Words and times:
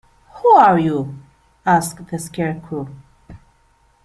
Who 0.41 0.49
are 0.55 0.79
you? 0.79 1.15
asked 1.63 2.07
the 2.09 2.17
Scarecrow. 2.17 2.87